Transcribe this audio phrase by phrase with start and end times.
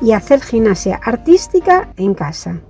[0.00, 2.60] Y hacer gimnasia artística en casa.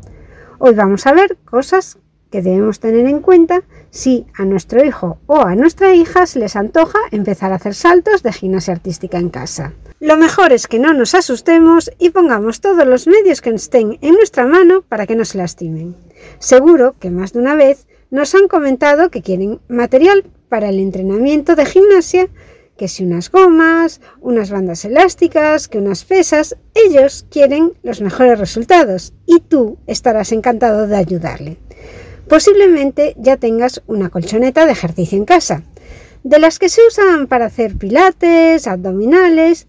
[0.58, 1.98] Hoy vamos a ver cosas
[2.30, 6.56] que debemos tener en cuenta si a nuestro hijo o a nuestra hija se les
[6.56, 9.72] antoja empezar a hacer saltos de gimnasia artística en casa.
[10.00, 14.14] Lo mejor es que no nos asustemos y pongamos todos los medios que estén en
[14.14, 15.96] nuestra mano para que no se lastimen.
[16.38, 21.56] Seguro que más de una vez nos han comentado que quieren material para el entrenamiento
[21.56, 22.28] de gimnasia
[22.76, 29.12] que si unas gomas, unas bandas elásticas, que unas pesas, ellos quieren los mejores resultados
[29.26, 31.58] y tú estarás encantado de ayudarle.
[32.28, 35.62] Posiblemente ya tengas una colchoneta de ejercicio en casa,
[36.22, 39.66] de las que se usan para hacer pilates, abdominales.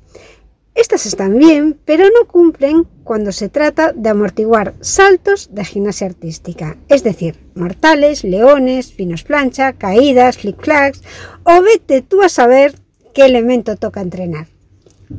[0.74, 6.78] Estas están bien, pero no cumplen cuando se trata de amortiguar saltos de gimnasia artística,
[6.88, 11.02] es decir, mortales, leones, pinos plancha, caídas, flick-flacks,
[11.44, 12.76] o vete tú a saber
[13.16, 14.48] qué elemento toca entrenar.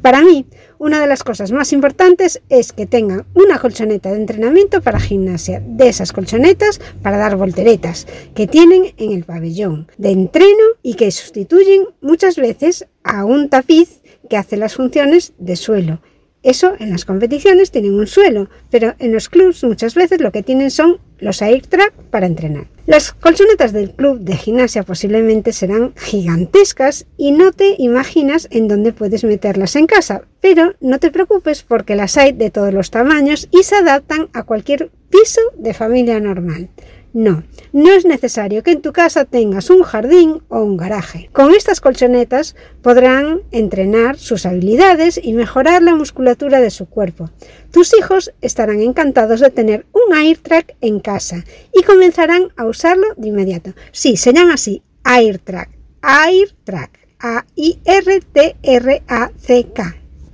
[0.03, 0.47] Para mí,
[0.79, 5.63] una de las cosas más importantes es que tengan una colchoneta de entrenamiento para gimnasia,
[5.65, 11.11] de esas colchonetas para dar volteretas que tienen en el pabellón de entreno y que
[11.11, 16.01] sustituyen muchas veces a un tapiz que hace las funciones de suelo.
[16.43, 20.43] Eso en las competiciones tienen un suelo, pero en los clubs muchas veces lo que
[20.43, 22.67] tienen son los air track para entrenar.
[22.87, 28.93] Las colchonetas del club de gimnasia posiblemente serán gigantescas y no te imaginas en dónde
[28.93, 33.49] puedes meterlas en casa, pero no te preocupes porque las hay de todos los tamaños
[33.51, 36.69] y se adaptan a cualquier piso de familia normal.
[37.17, 41.31] No, no es necesario que en tu casa tengas un jardín o un garaje.
[41.33, 47.31] Con estas colchonetas podrán entrenar sus habilidades y mejorar la musculatura de su cuerpo.
[47.71, 53.29] Tus hijos estarán encantados de tener un AirTrack en casa y comenzarán a usarlo de
[53.29, 53.73] inmediato.
[53.93, 55.71] Sí, se llama así, AirTrack.
[56.03, 56.91] AirTrack.
[57.19, 58.37] A-I-R-T-R-A-C-K.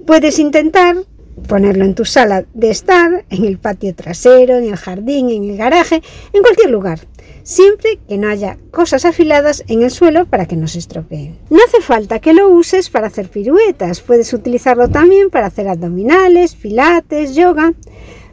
[0.04, 0.96] Puedes intentar
[1.48, 5.56] ponerlo en tu sala de estar, en el patio trasero, en el jardín, en el
[5.56, 7.00] garaje, en cualquier lugar,
[7.42, 11.38] siempre que no haya cosas afiladas en el suelo para que no se estropeen.
[11.50, 16.54] No hace falta que lo uses para hacer piruetas, puedes utilizarlo también para hacer abdominales,
[16.54, 17.72] pilates, yoga.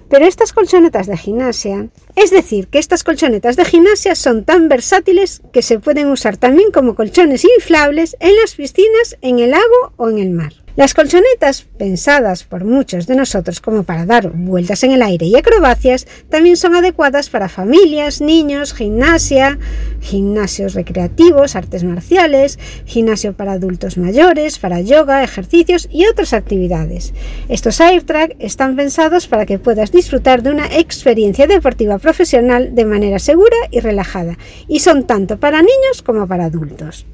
[0.09, 5.43] Pero estas colchonetas de gimnasia, es decir, que estas colchonetas de gimnasia son tan versátiles
[5.53, 10.09] que se pueden usar también como colchones inflables en las piscinas, en el lago o
[10.09, 10.53] en el mar.
[10.75, 15.35] Las colchonetas, pensadas por muchos de nosotros como para dar vueltas en el aire y
[15.35, 19.57] acrobacias, también son adecuadas para familias, niños, gimnasia,
[19.99, 27.13] gimnasios recreativos, artes marciales, gimnasio para adultos mayores, para yoga, ejercicios y otras actividades.
[27.49, 33.19] Estos AirTrack están pensados para que puedas disfrutar de una experiencia deportiva profesional de manera
[33.19, 34.37] segura y relajada,
[34.67, 37.05] y son tanto para niños como para adultos.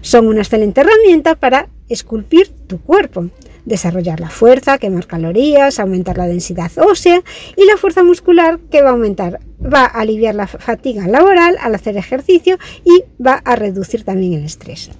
[0.00, 3.30] Son una excelente herramienta para esculpir tu cuerpo,
[3.64, 7.22] desarrollar la fuerza, quemar calorías, aumentar la densidad ósea
[7.56, 11.74] y la fuerza muscular que va a aumentar, va a aliviar la fatiga laboral al
[11.74, 14.90] hacer ejercicio y va a reducir también el estrés.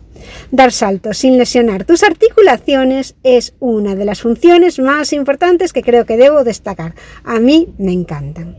[0.51, 6.07] Dar saltos sin lesionar tus articulaciones es una de las funciones más importantes que creo
[6.07, 6.95] que debo destacar.
[7.25, 8.57] A mí me encantan.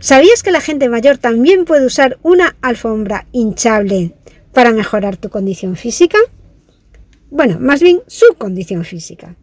[0.00, 4.12] ¿Sabías que la gente mayor también puede usar una alfombra hinchable
[4.52, 6.18] para mejorar tu condición física?
[7.28, 9.34] Bueno, más bien su condición física.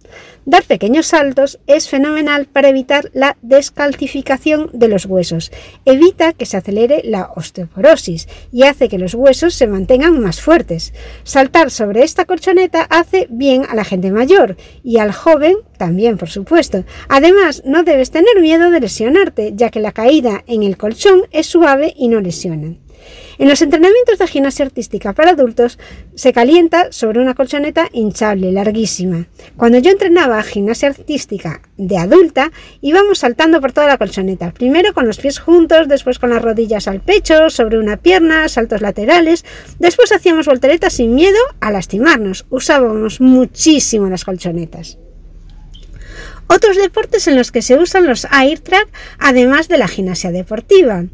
[0.45, 5.51] Dar pequeños saltos es fenomenal para evitar la descalcificación de los huesos.
[5.83, 10.93] Evita que se acelere la osteoporosis y hace que los huesos se mantengan más fuertes.
[11.23, 16.29] Saltar sobre esta colchoneta hace bien a la gente mayor y al joven también, por
[16.29, 16.85] supuesto.
[17.09, 21.47] Además, no debes tener miedo de lesionarte, ya que la caída en el colchón es
[21.47, 22.75] suave y no lesiona.
[23.37, 25.79] En los entrenamientos de gimnasia artística para adultos
[26.15, 29.27] se calienta sobre una colchoneta hinchable, larguísima.
[29.57, 32.51] Cuando yo entrenaba gimnasia artística de adulta,
[32.81, 36.87] íbamos saltando por toda la colchoneta, primero con los pies juntos, después con las rodillas
[36.87, 39.43] al pecho, sobre una pierna, saltos laterales,
[39.79, 44.99] después hacíamos volteretas sin miedo a lastimarnos, usábamos muchísimo las colchonetas.
[46.53, 51.05] Otros deportes en los que se usan los airtrack además de la gimnasia deportiva.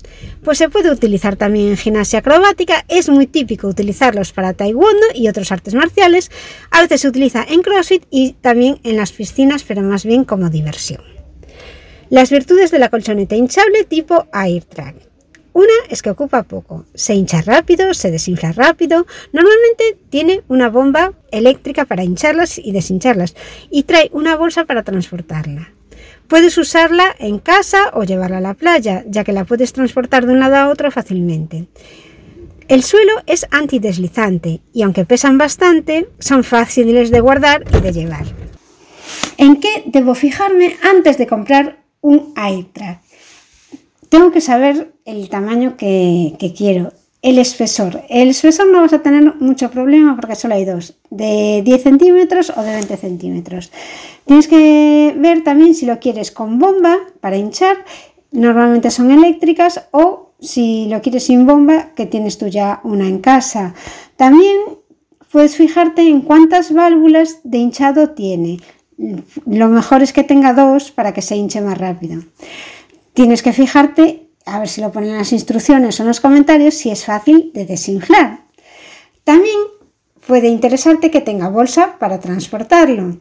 [0.43, 5.29] Pues se puede utilizar también en gimnasia acrobática, es muy típico utilizarlos para taekwondo y
[5.29, 6.29] otros artes marciales.
[6.71, 10.49] A veces se utiliza en CrossFit y también en las piscinas, pero más bien como
[10.49, 11.01] diversión.
[12.09, 15.08] Las virtudes de la colchoneta hinchable tipo airtrack.
[15.53, 21.13] Una es que ocupa poco, se hincha rápido, se desinfla rápido, normalmente tiene una bomba
[21.31, 23.35] eléctrica para hincharlas y deshincharlas
[23.69, 25.73] y trae una bolsa para transportarla.
[26.27, 30.33] Puedes usarla en casa o llevarla a la playa, ya que la puedes transportar de
[30.33, 31.67] un lado a otro fácilmente.
[32.67, 38.25] El suelo es antideslizante y aunque pesan bastante, son fáciles de guardar y de llevar.
[39.37, 43.08] ¿En qué debo fijarme antes de comprar un iTrack?
[44.09, 46.91] Tengo que saber el tamaño que, quiero.
[47.21, 48.01] El espesor.
[48.09, 52.51] El espesor no vas a tener mucho problema porque solo hay dos, de 10 centímetros
[52.55, 53.71] o de 20 centímetros.
[54.25, 57.83] Tienes que ver también si lo quieres con bomba para hinchar,
[58.31, 63.19] normalmente son eléctricas, o si lo quieres sin bomba, que tienes tú ya una en
[63.19, 63.73] casa.
[64.15, 64.57] También
[65.29, 68.59] puedes fijarte en cuántas válvulas de hinchado tiene.
[69.45, 72.21] Lo mejor es que tenga dos para que se hinche más rápido.
[73.13, 76.75] Tienes que fijarte, a ver si lo ponen en las instrucciones o en los comentarios,
[76.75, 78.41] si es fácil de desinflar.
[79.23, 79.57] También
[80.25, 83.17] puede interesarte que tenga bolsa para transportarlo.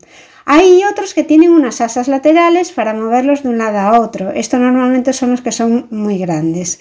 [0.51, 4.31] Hay otros que tienen unas asas laterales para moverlos de un lado a otro.
[4.31, 6.81] Esto normalmente son los que son muy grandes.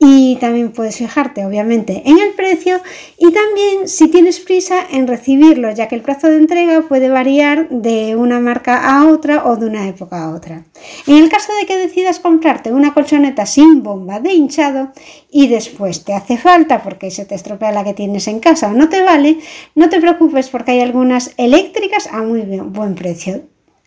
[0.00, 2.80] Y también puedes fijarte, obviamente, en el precio
[3.16, 7.68] y también si tienes prisa en recibirlo, ya que el plazo de entrega puede variar
[7.68, 10.64] de una marca a otra o de una época a otra.
[11.06, 14.90] En el caso de que decidas comprarte una colchoneta sin bomba de hinchado
[15.30, 18.72] y después te hace falta porque se te estropea la que tienes en casa o
[18.72, 19.38] no te vale,
[19.76, 23.03] no te preocupes porque hay algunas eléctricas a muy buen precio.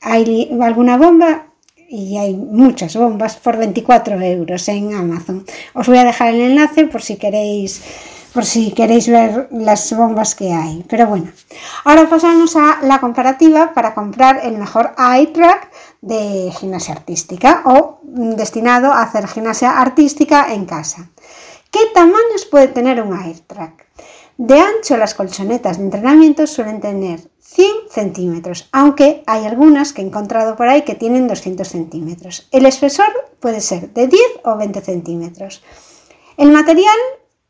[0.01, 1.47] Hay alguna bomba
[1.89, 5.45] y hay muchas bombas por 24 euros en Amazon.
[5.73, 7.81] Os voy a dejar el enlace por si queréis
[8.33, 10.85] por si queréis ver las bombas que hay.
[10.87, 11.31] Pero bueno,
[11.85, 15.71] ahora pasamos a la comparativa para comprar el mejor eye track
[16.01, 21.09] de gimnasia artística o destinado a hacer gimnasia artística en casa.
[21.71, 23.86] ¿Qué tamaños puede tener un eye track?
[24.37, 30.05] De ancho las colchonetas de entrenamiento suelen tener 100 centímetros, aunque hay algunas que he
[30.05, 32.47] encontrado por ahí que tienen 200 centímetros.
[32.51, 33.07] El espesor
[33.39, 35.63] puede ser de 10 o 20 centímetros.
[36.37, 36.95] El material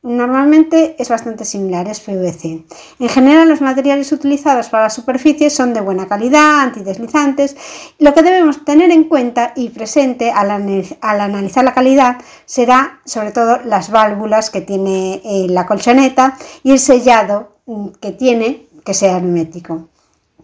[0.08, 2.64] Normalmente es bastante similar, es PVC.
[2.98, 7.58] En general los materiales utilizados para las superficies son de buena calidad, antideslizantes.
[8.00, 10.50] Lo que debemos tener en cuenta y presente al,
[11.02, 16.80] analizar la calidad será sobre todo las válvulas que tiene eh, la colchoneta y el
[16.80, 19.90] sellado mm, que tiene que sea hermético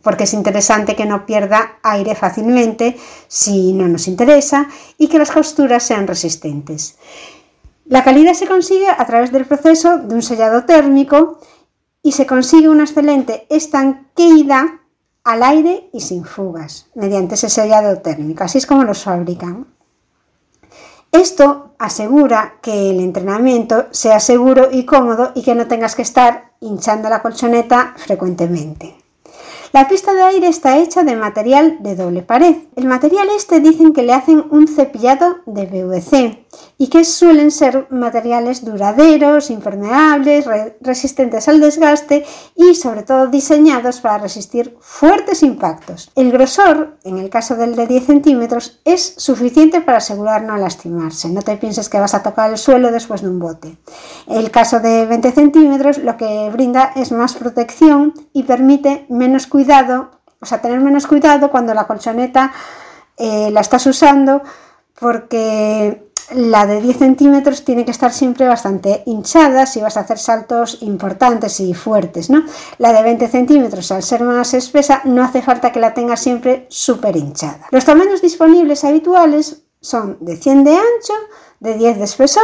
[0.02, 2.98] porque es interesante que no pierda aire fácilmente
[3.30, 4.68] si no nos interesa
[4.98, 6.98] y que las costuras sean resistentes.
[7.86, 11.40] La calidad se consigue a través del proceso de un sellado térmico
[12.02, 14.66] y se consigue una excelente estanqueidad
[15.24, 18.44] al aire y sin fugas mediante ese sellado térmico.
[18.44, 19.68] Así es como los fabrican.
[21.12, 26.54] Esto asegura que el entrenamiento sea seguro y cómodo y que no tengas que estar
[26.60, 29.03] hinchando la colchoneta frecuentemente.
[29.74, 32.58] La pista de aire está hecha de material de doble pared.
[32.76, 36.46] El material este dicen que le hacen un cepillado de PVC
[36.78, 40.46] y que suelen ser materiales duraderos, impermeables,
[40.80, 42.24] resistentes al desgaste
[42.56, 46.12] y sobre todo diseñados para resistir fuertes impactos.
[46.14, 51.30] El grosor, en el caso del de 10 centímetros, es suficiente para asegurar no lastimarse.
[51.30, 53.76] No te pienses que vas a tocar el suelo después de un bote.
[54.28, 59.63] El caso de 20 centímetros lo que brinda es más protección y permite menos cuidado
[59.64, 62.52] cuidado, o sea, tener menos cuidado cuando la colchoneta
[63.18, 64.42] eh, la estás usando
[65.00, 70.18] porque la de 10 centímetros tiene que estar siempre bastante hinchada si vas a hacer
[70.18, 72.44] saltos importantes y fuertes, ¿no?
[72.78, 76.66] La de 20 centímetros, al ser más espesa, no hace falta que la tengas siempre
[76.70, 77.68] súper hinchada.
[77.72, 81.14] Los tamaños disponibles habituales son de 100 de ancho,
[81.60, 82.44] de 10 de espesor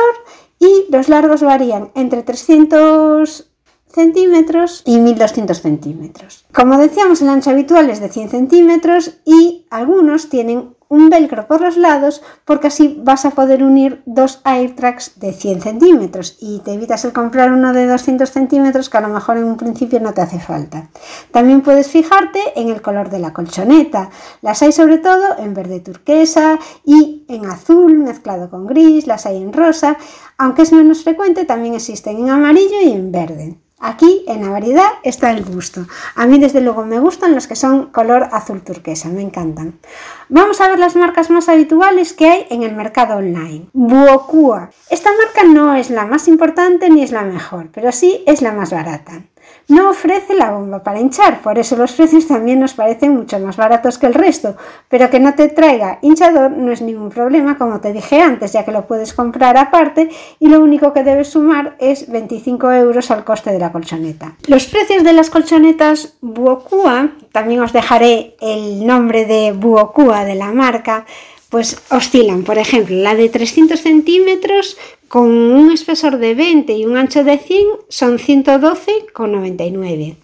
[0.57, 3.48] y los largos varían entre 300
[3.91, 6.45] centímetros y 1200 centímetros.
[6.53, 11.61] Como decíamos, el ancho habitual es de 100 centímetros y algunos tienen un velcro por
[11.61, 16.73] los lados porque así vas a poder unir dos AirTrags de 100 centímetros y te
[16.73, 20.13] evitas el comprar uno de 200 centímetros que a lo mejor en un principio no
[20.13, 20.89] te hace falta.
[21.31, 24.09] También puedes fijarte en el color de la colchoneta.
[24.41, 29.37] Las hay sobre todo en verde turquesa y en azul mezclado con gris, las hay
[29.37, 29.95] en rosa,
[30.39, 33.57] aunque es menos frecuente también existen en amarillo y en verde.
[33.79, 35.85] Aquí en la variedad está el gusto.
[36.15, 39.79] A mí desde luego me gustan los que son color azul turquesa, me encantan.
[40.27, 43.67] Vamos a ver las marcas más habituales que hay en el mercado online.
[43.73, 44.69] Buokua.
[44.89, 48.51] Esta marca no es la más importante ni es la mejor, pero sí es la
[48.51, 49.23] más barata
[49.69, 53.55] no ofrece la bomba para hinchar, por eso los precios también nos parecen mucho más
[53.55, 54.55] baratos que el resto,
[54.89, 58.65] pero que no te traiga hinchador no es ningún problema, como te dije antes, ya
[58.65, 60.09] que lo puedes comprar aparte
[60.39, 64.33] y lo único que debes sumar es 25 euros al coste de la colchoneta.
[64.47, 70.51] Los precios de las colchonetas Buokua, también os dejaré el nombre de Buokua de la
[70.51, 71.05] marca,
[71.49, 72.43] pues oscilan.
[72.43, 74.77] Por ejemplo, la de 300 centímetros
[75.09, 80.15] con un espesor de 20 y un ancho de 100 son 112,99.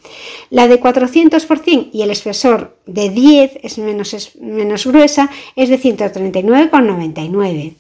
[0.52, 5.32] La de 400 por 100 y el espesor de 10 es menos, es menos gruesa
[5.56, 7.74] es de 139,99.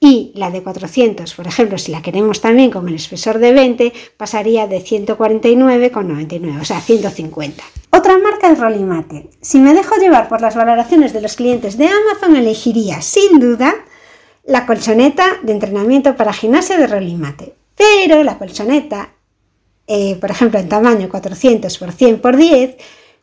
[0.00, 3.92] Y la de 400, por ejemplo, si la queremos también con el espesor de 20,
[4.16, 7.62] pasaría de 149,99, o sea, 150.
[7.90, 9.30] Otra marca es Rolimate.
[9.40, 13.74] Si me dejo llevar por las valoraciones de los clientes de Amazon, elegiría sin duda
[14.48, 17.54] la colchoneta de entrenamiento para gimnasia de Rolimate.
[17.76, 19.10] Pero la colchoneta,
[19.86, 22.76] eh, por ejemplo, en tamaño 400 por 100 por 10,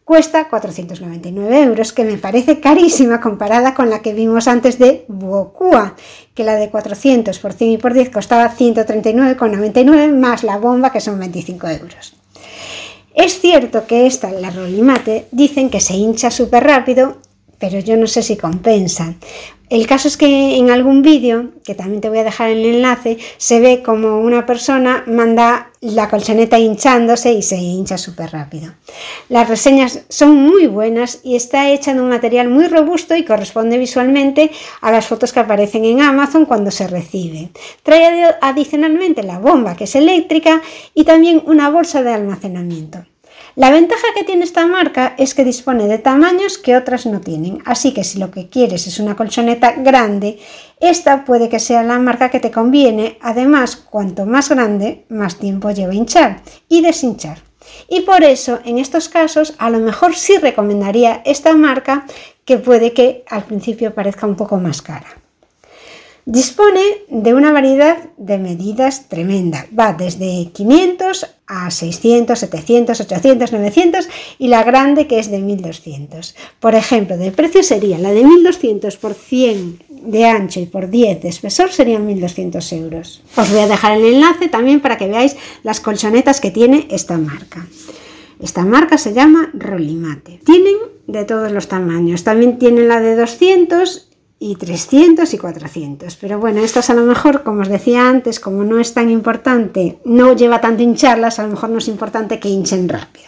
[0.04, 5.96] cuesta 499 euros, que me parece carísima comparada con la que vimos antes de Buokua,
[6.36, 11.02] que la de 400 por 100 y por 10 costaba 139,99 más la bomba, que
[11.02, 12.16] son 25 euros.
[13.16, 17.18] Es cierto que esta, la Rolimate, dicen que se hincha súper rápido,
[17.68, 19.16] pero yo no sé si compensa.
[19.72, 23.18] El caso es que en algún vídeo, que también te voy a dejar el enlace,
[23.38, 28.74] se ve como una persona manda la colchoneta hinchándose y se hincha súper rápido.
[29.30, 33.80] Las reseñas son muy buenas y está hecha de un material muy robusto y corresponde
[33.80, 37.50] visualmente a las fotos que aparecen en Amazon cuando se recibe.
[37.82, 40.62] Trae adicionalmente la bomba que es eléctrica
[40.94, 43.06] y también una bolsa de almacenamiento.
[43.56, 47.60] La ventaja que tiene esta marca es que dispone de tamaños que otras no tienen,
[47.64, 50.40] así que si lo que quieres es una colchoneta grande,
[50.82, 55.72] esta puede que sea la marca que te conviene, además cuanto más grande, más tiempo
[55.72, 57.38] lleva hinchar y deshinchar.
[57.88, 62.06] Y por eso, en estos casos, a lo mejor sí recomendaría esta marca
[62.44, 65.08] que puede que al principio parezca un poco más cara.
[66.28, 69.68] Dispone de una variedad de medidas tremenda.
[69.78, 76.36] Va desde 500 a 600, 700, 800, 900 y la grande que es de 1200.
[76.60, 81.22] Por ejemplo, de precio sería la de 1200 por 100 de ancho y por 10
[81.22, 83.22] de espesor serían 1200 euros.
[83.38, 87.20] Os voy a dejar el enlace también para que veáis las colchonetas que tiene esta
[87.20, 87.68] marca.
[88.42, 90.40] Esta marca se llama Rolimate.
[90.44, 92.24] Tienen de todos los tamaños.
[92.24, 94.08] También tienen la de 200
[94.46, 96.16] y 300 y 400.
[96.18, 99.98] Pero bueno, estas a lo mejor, como os decía antes, como no es tan importante,
[100.06, 103.26] no lleva tanto hincharlas, a lo mejor no es importante que hinchen rápido.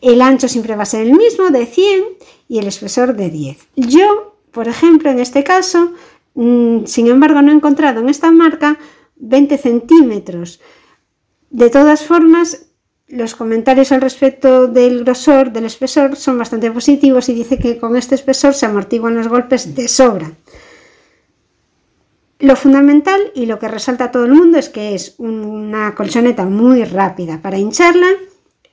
[0.00, 2.04] El ancho siempre va a ser el mismo, de 100,
[2.48, 3.58] y el espesor de 10.
[3.76, 5.92] Yo, por ejemplo, en este caso,
[6.34, 8.78] mm, sin embargo, no he encontrado en esta marca
[9.16, 10.60] 20 centímetros.
[11.50, 12.68] De todas formas,
[13.12, 17.94] los comentarios al respecto del grosor, del espesor, son bastante positivos y dice que con
[17.94, 20.32] este espesor se amortiguan los golpes de sobra.
[22.38, 26.46] Lo fundamental y lo que resalta a todo el mundo es que es una colchoneta
[26.46, 28.08] muy rápida para hincharla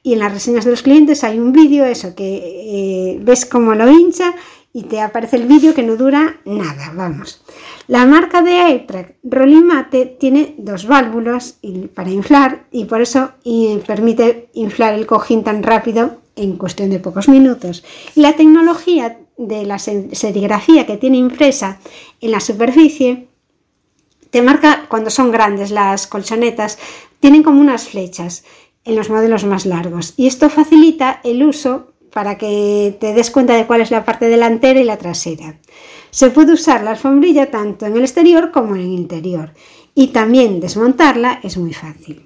[0.03, 3.75] y en las reseñas de los clientes hay un vídeo, eso, que eh, ves cómo
[3.75, 4.33] lo hincha
[4.79, 7.41] y te aparece el vídeo que no dura nada, vamos.
[7.87, 11.59] La marca de AirTrack Rolimate tiene dos válvulas
[11.93, 13.31] para inflar y por eso
[13.85, 17.83] permite inflar el cojín tan rápido en cuestión de pocos minutos.
[18.15, 21.79] La tecnología de la serigrafía que tiene impresa
[22.21, 23.27] en la superficie
[24.29, 26.79] te marca cuando son grandes las colchonetas,
[27.19, 28.45] tienen como unas flechas
[28.85, 33.55] en los modelos más largos y esto facilita el uso para que te des cuenta
[33.55, 35.59] de cuál es la parte delantera y la trasera.
[36.11, 39.53] Se puede usar la alfombrilla tanto en el exterior como en el interior
[39.95, 42.25] y también desmontarla es muy fácil.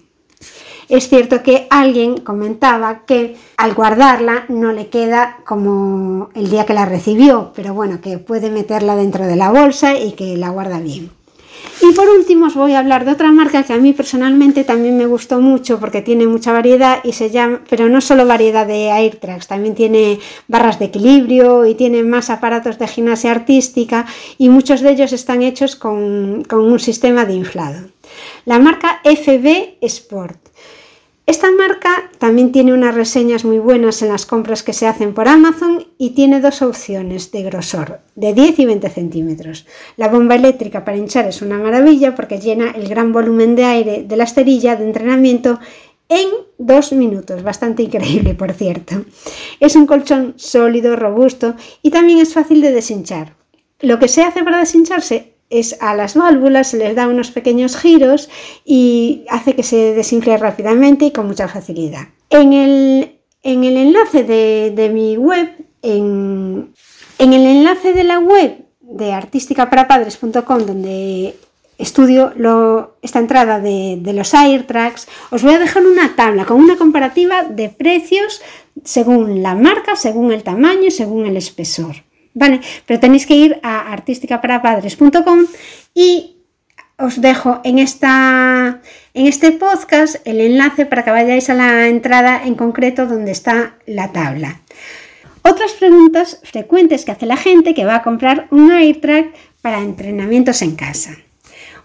[0.90, 6.74] Es cierto que alguien comentaba que al guardarla no le queda como el día que
[6.74, 10.80] la recibió, pero bueno, que puede meterla dentro de la bolsa y que la guarda
[10.80, 11.10] bien.
[11.82, 14.96] Y por último os voy a hablar de otra marca que a mí personalmente también
[14.98, 18.92] me gustó mucho porque tiene mucha variedad y se llama, pero no solo variedad de
[18.92, 24.06] AirTrags, también tiene barras de equilibrio y tiene más aparatos de gimnasia artística
[24.38, 27.88] y muchos de ellos están hechos con, con un sistema de inflado.
[28.46, 30.38] La marca FB Sport.
[31.26, 35.30] Esta marca también tiene unas reseñas muy buenas en las compras que se hacen por
[35.30, 39.66] Amazon y tiene dos opciones de grosor, de 10 y 20 centímetros.
[39.96, 44.04] La bomba eléctrica para hinchar es una maravilla porque llena el gran volumen de aire
[44.04, 45.60] de la esterilla de entrenamiento
[46.10, 46.28] en
[46.58, 49.06] dos minutos, bastante increíble por cierto.
[49.62, 53.36] Es un colchón sólido, robusto y también es fácil de deshinchar.
[53.80, 57.78] Lo que se hace para deshincharse es a las válvulas, se les da unos pequeños
[57.78, 58.30] giros
[58.66, 62.08] y hace que se desinfle rápidamente y con mucha facilidad.
[62.30, 65.50] En el, enlace de, mi web,
[65.82, 66.74] en,
[67.20, 71.36] el enlace de la web de artísticaparapadres.com donde
[71.78, 72.34] estudio
[73.02, 77.44] esta entrada de, de, los AirTrags, os voy a dejar una tabla con una comparativa
[77.44, 78.42] de precios
[78.84, 81.96] según la marca, según el tamaño según el espesor.
[82.34, 82.62] ¿Vale?
[82.86, 85.46] Pero tenéis que ir a artísticaparapadres.com
[85.94, 86.38] y
[86.98, 88.82] os dejo en, esta,
[89.14, 93.76] en este podcast el enlace para que vayáis a la entrada en concreto donde está
[93.86, 94.62] la tabla.
[95.42, 100.62] Otras preguntas frecuentes que hace la gente que va a comprar un AirTrack para entrenamientos
[100.62, 101.18] en casa.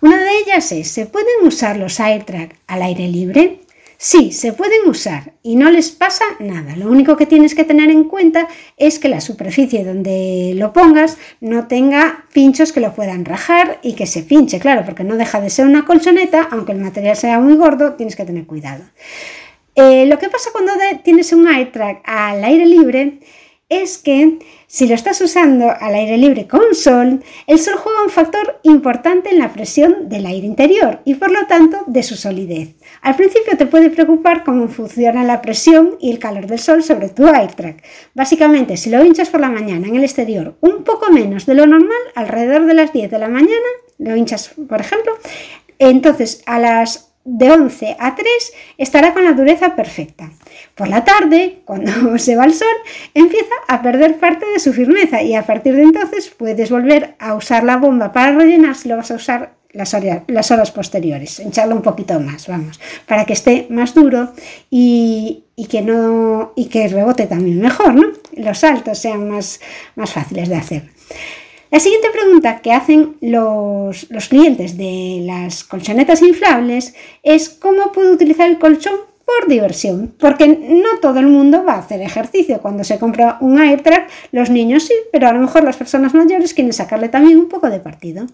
[0.01, 3.61] Una de ellas es, ¿se pueden usar los AirTrack al aire libre?
[4.01, 6.77] Sí, se pueden usar y no les pasa nada.
[6.77, 11.19] Lo único que tienes que tener en cuenta es que la superficie donde lo pongas
[11.41, 15.41] no tenga pinchos que lo puedan rajar y que se pinche, claro, porque no deja
[15.41, 18.85] de ser una colchoneta, aunque el material sea muy gordo, tienes que tener cuidado.
[19.75, 23.19] Eh, lo que pasa cuando tienes un AirTrack al aire libre
[23.69, 24.39] es que
[24.69, 29.31] si lo estás usando al aire libre con sol, el sol juega un factor importante
[29.31, 32.77] en la presión del aire interior y por lo tanto de su solidez.
[33.03, 37.09] Al principio te puede preocupar cómo funciona la presión y el calor del sol sobre
[37.09, 37.83] tu AirTrack.
[38.15, 41.67] Básicamente, si lo hinchas por la mañana en el exterior un poco menos de lo
[41.67, 45.13] normal, alrededor de las 10 de la mañana, lo hinchas por ejemplo,
[45.79, 48.27] entonces a las de 11 a 3
[48.79, 50.31] estará con la dureza perfecta.
[50.75, 52.69] Por la tarde, cuando se va el sol,
[53.15, 57.35] empieza a perder parte de su firmeza y a partir de entonces puedes volver a
[57.35, 61.41] usar la bomba para rellenar si lo vas a usar las horas, las horas posteriores,
[61.41, 64.33] hincharlo un poquito más, vamos, para que esté más duro
[64.71, 68.13] y, que no y que rebote también mejor, ¿no?
[68.37, 69.61] Los saltos sean más,
[69.97, 70.91] más fáciles de hacer.
[71.71, 78.49] La siguiente pregunta que hacen los, clientes de las colchonetas inflables es cómo puedo utilizar
[78.49, 78.95] el colchón
[79.27, 82.63] por diversión, porque no todo el mundo va a hacer ejercicio.
[82.63, 86.55] Cuando se compra un AirTrack, los niños sí, pero a lo mejor las personas mayores
[86.55, 88.27] quieren sacarle también un poco de partido.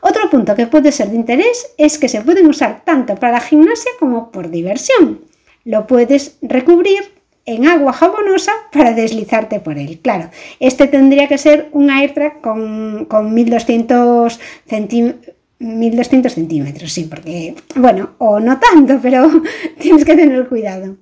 [0.00, 3.40] Otro punto que puede ser de interés es que se pueden usar tanto para la
[3.40, 5.20] gimnasia como por diversión.
[5.64, 10.00] Lo puedes recubrir en agua jabonosa para deslizarte por él.
[10.02, 10.30] Claro,
[10.60, 18.58] este tendría que ser un AirTrack con, con 1200 centímetros, sí, porque, bueno, o no
[18.58, 19.42] tanto, pero
[19.78, 20.96] tienes que tener cuidado.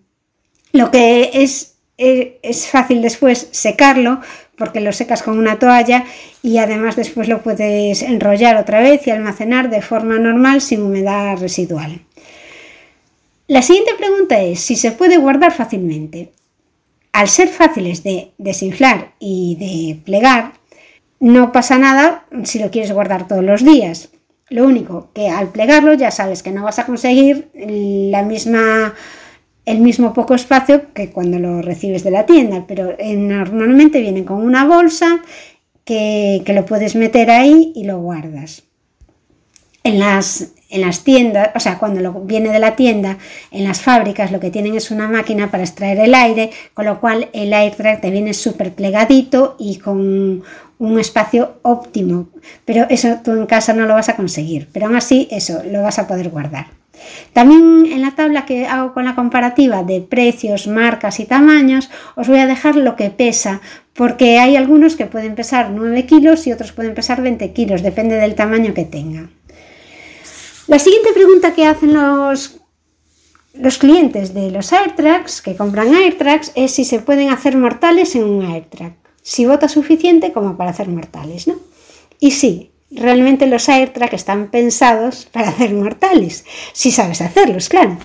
[0.72, 4.20] Lo que es, es, es, fácil después secarlo,
[4.56, 6.04] porque lo secas con una toalla
[6.42, 11.36] y además después lo puedes enrollar otra vez y almacenar de forma normal sin humedad
[11.38, 12.00] residual.
[13.46, 16.32] La siguiente pregunta es si se puede guardar fácilmente.
[17.12, 20.54] Al ser fáciles de desinflar y de plegar,
[21.20, 24.10] no pasa nada si lo quieres guardar todos los días.
[24.48, 28.94] Lo único que al plegarlo ya sabes que no vas a conseguir la misma,
[29.66, 34.24] el mismo poco espacio que cuando lo recibes de la tienda, pero eh, normalmente vienen
[34.24, 35.20] con una bolsa
[35.84, 38.64] que, que lo puedes meter ahí y lo guardas.
[39.82, 43.18] En las, en las tiendas, o sea, cuando lo viene de la tienda,
[43.50, 47.00] en las fábricas lo que tienen es una máquina para extraer el aire, con lo
[47.00, 50.42] cual el AirTrack te viene súper plegadito y con
[50.78, 52.28] un espacio óptimo.
[52.64, 55.82] Pero eso tú en casa no lo vas a conseguir, pero aún así eso lo
[55.82, 56.83] vas a poder guardar.
[57.32, 62.28] También en la tabla que hago con la comparativa de precios, marcas y tamaños, os
[62.28, 63.60] voy a dejar lo que pesa,
[63.92, 68.16] porque hay algunos que pueden pesar 9 kilos y otros pueden pesar 20 kilos, depende
[68.16, 69.30] del tamaño que tengan.
[70.66, 72.60] La siguiente pregunta que hacen los,
[73.54, 78.24] los clientes de los AirTrags que compran AirTrags es si se pueden hacer mortales en
[78.24, 78.94] un AirTrag.
[79.22, 81.54] Si vota suficiente como para hacer mortales, ¿no?
[82.20, 87.98] Y sí, realmente los AirTrags están pensados para hacer mortales, si sabes hacerlos, claro.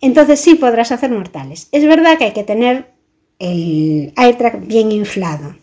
[0.00, 1.68] Entonces sí podrás hacer mortales.
[1.72, 2.92] Es verdad que hay que tener
[3.38, 5.56] el AirTrag bien inflado.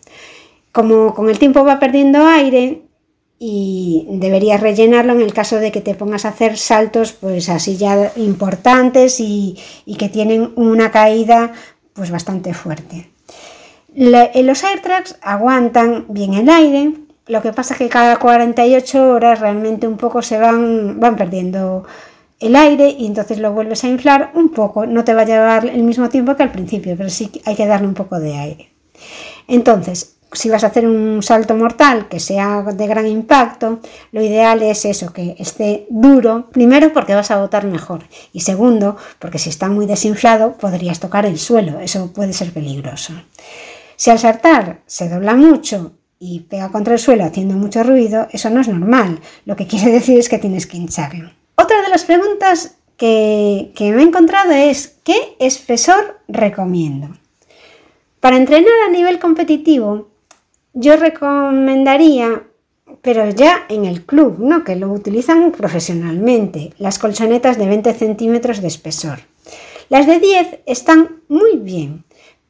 [0.72, 2.82] Como con el tiempo va perdiendo aire,
[3.44, 7.76] y deberías rellenarlo en el caso de que te pongas a hacer saltos pues así
[7.76, 9.58] ya importantes y,
[9.98, 11.52] que tienen una caída
[11.92, 13.10] pues bastante fuerte.
[13.96, 16.92] los AirTrags aguantan bien el aire,
[17.32, 21.84] lo que pasa es que cada 48 horas realmente un poco se van, van perdiendo
[22.38, 24.84] el aire y entonces lo vuelves a inflar un poco.
[24.84, 27.66] No te va a llevar el mismo tiempo que al principio, pero sí hay que
[27.66, 28.68] darle un poco de aire.
[29.48, 33.80] Entonces, si vas a hacer un salto mortal que sea de gran impacto,
[34.12, 38.96] lo ideal es eso, que esté duro, primero porque vas a botar mejor y segundo
[39.18, 43.14] porque si está muy desinflado podrías tocar el suelo, eso puede ser peligroso.
[43.96, 45.92] Si al saltar se dobla mucho
[46.24, 49.90] y pega contra el suelo haciendo mucho ruido, eso no es normal, lo que quiere
[49.90, 51.32] decir es que tienes que hincharlo.
[51.56, 57.08] Otra de las preguntas que, me he encontrado es ¿qué espesor recomiendo?
[58.20, 60.10] Para entrenar a nivel competitivo,
[60.74, 62.44] yo recomendaría,
[63.02, 64.62] pero ya en el club, ¿no?
[64.62, 69.18] que lo utilizan profesionalmente, las colchonetas de 20 centímetros de espesor.
[69.88, 72.04] Las de 10 están muy bien,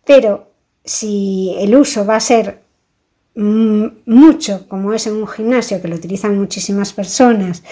[0.04, 0.50] pero
[0.84, 2.61] si el uso va a ser
[3.34, 7.62] mucho, como es en un gimnasio que lo utilizan muchísimas personas,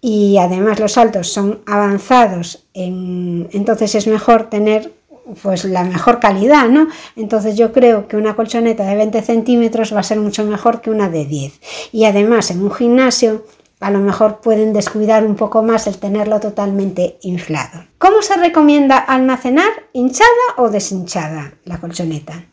[0.00, 4.92] y además los saltos son avanzados, entonces es mejor tener
[5.42, 6.86] pues la mejor calidad, ¿no?
[7.16, 10.90] Entonces yo creo que una colchoneta de 20 centímetros va a ser mucho mejor que
[10.90, 11.60] una de 10.
[11.90, 13.44] Y además en un gimnasio
[13.80, 17.84] a lo mejor pueden descuidar un poco más el tenerlo totalmente inflado.
[17.98, 22.44] ¿Cómo se recomienda almacenar hinchada o deshinchada la colchoneta?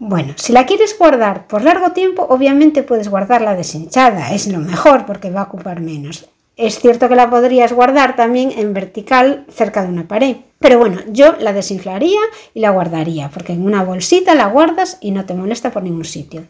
[0.00, 5.06] Bueno, si la quieres guardar por largo tiempo, obviamente puedes guardarla deshinchada, es lo mejor
[5.06, 6.28] porque va a ocupar menos.
[6.56, 10.36] Es cierto que la podrías guardar también en vertical cerca de una pared.
[10.60, 12.18] Pero bueno, yo la desinflaría
[12.54, 16.04] y la guardaría, porque en una bolsita la guardas y no te molesta por ningún
[16.04, 16.44] sitio.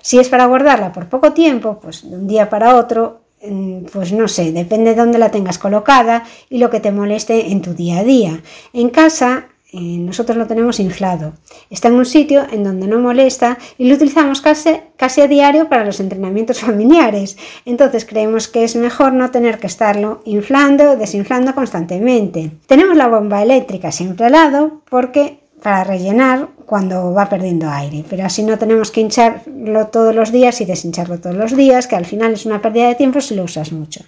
[0.00, 4.12] Si es para guardarla por poco tiempo, pues de un día para otro, mm, pues
[4.12, 7.74] no sé, depende de dónde la tengas colocada y lo que te moleste en tu
[7.74, 8.42] día a día.
[8.72, 11.34] En casa eh, nosotros lo tenemos inflado.
[11.68, 15.68] Está en un sitio en donde no molesta y lo utilizamos casi, casi a diario
[15.68, 17.36] para los entrenamientos familiares.
[17.66, 22.50] Entonces creemos que es mejor no tener que estarlo inflando o desinflando constantemente.
[22.66, 28.24] Tenemos la bomba eléctrica siempre al lado porque para rellenar cuando va perdiendo aire, pero
[28.24, 32.06] así no tenemos que hincharlo todos los días y deshincharlo todos los días, que al
[32.06, 34.02] final es una pérdida de tiempo si lo usas mucho.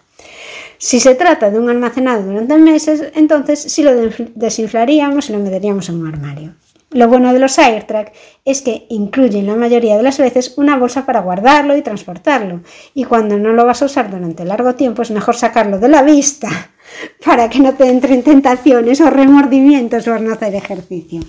[0.82, 3.92] Si se trata de un almacenado durante meses, entonces sí lo
[4.34, 6.54] desinflaríamos y lo meteríamos en un armario.
[6.90, 8.14] Lo bueno de los AirTrack
[8.46, 12.62] es que incluyen la mayoría de las veces una bolsa para guardarlo y transportarlo.
[12.94, 16.02] Y cuando no lo vas a usar durante largo tiempo es mejor sacarlo de la
[16.02, 16.48] vista
[17.26, 21.20] para que no te entren tentaciones o remordimientos por no hacer ejercicio.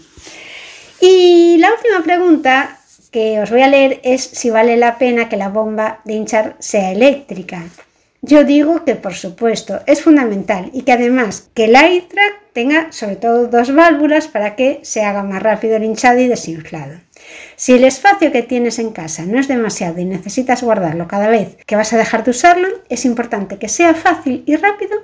[1.02, 2.80] Y la última pregunta
[3.12, 6.56] que os voy a leer es si vale la pena que la bomba de hinchar
[6.60, 7.66] sea eléctrica.
[8.24, 13.16] Yo digo que por supuesto es fundamental y que además que el track tenga sobre
[13.16, 17.00] todo dos válvulas para que se haga más rápido el hinchado y desinflado.
[17.56, 21.58] Si el espacio que tienes en casa no es demasiado y necesitas guardarlo cada vez
[21.66, 25.00] que vas a dejar de usarlo, es importante que sea fácil y rápido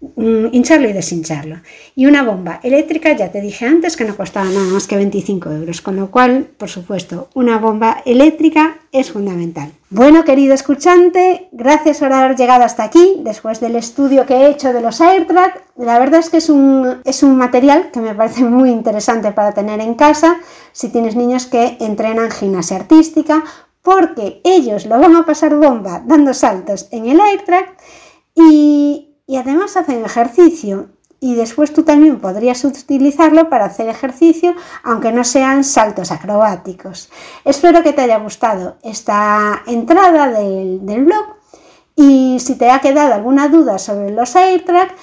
[0.00, 1.56] hincharlo y deshincharlo.
[1.94, 5.50] Y una bomba eléctrica, ya te dije antes que no costaba nada más que 25
[5.50, 9.72] euros, con lo cual, por supuesto, una bomba eléctrica es fundamental.
[9.88, 14.72] Bueno, querido escuchante, gracias por haber llegado hasta aquí, después del estudio que he hecho
[14.72, 15.62] de los AirTrack.
[15.76, 19.52] La verdad es que es un, es un material que me parece muy interesante para
[19.52, 20.38] tener en casa
[20.72, 23.44] si tienes niños que entrenan gimnasia artística,
[23.80, 27.76] porque ellos lo van a pasar bomba dando saltos en el AirTrack
[28.34, 35.10] y, y además hacen ejercicio y después tú también podrías utilizarlo para hacer ejercicio aunque
[35.12, 37.10] no sean saltos acrobáticos.
[37.44, 41.26] Espero que te haya gustado esta entrada del, blog
[41.96, 44.94] y si te ha quedado alguna duda sobre los AirTrack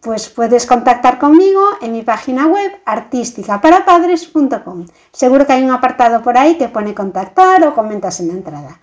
[0.00, 4.86] pues puedes contactar conmigo en mi página web artísticaparapadres.com.
[5.10, 8.78] Seguro que hay un apartado por ahí que pone contactar o comentas en la entrada.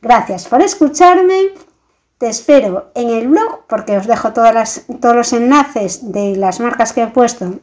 [0.00, 1.48] Gracias por escucharme
[2.18, 4.82] te espero en el blog porque os dejo todos
[5.16, 7.54] los enlaces de las marcas que he puesto,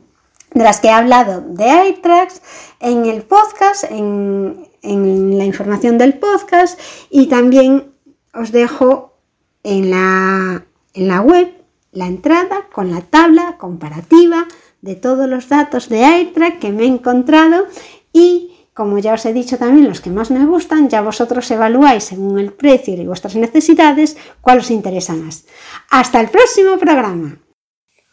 [0.54, 2.42] de las que he hablado de iTracks,
[2.80, 7.92] en el podcast, en, la información del podcast y también
[8.34, 9.18] os dejo
[9.64, 11.52] en la, web
[11.92, 14.46] la entrada con la tabla comparativa
[14.82, 17.66] de todos los datos de iTrack que me he encontrado
[18.14, 22.04] y como ya os he dicho también los que más me gustan, ya vosotros evaluáis
[22.04, 25.46] según el precio y vuestras necesidades cuál os interesa más.
[25.90, 27.38] Hasta el próximo programa.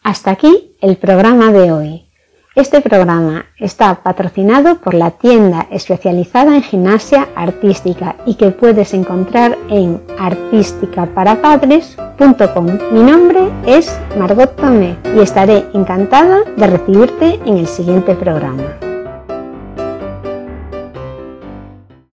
[0.03, 2.09] Hasta aquí el programa de hoy.
[2.55, 9.57] Este programa está patrocinado por la tienda especializada en gimnasia artística y que puedes encontrar
[9.69, 12.67] en artísticaparapadres.com.
[12.93, 18.92] Mi nombre es Margot Tomé y estaré encantada de recibirte en el siguiente programa.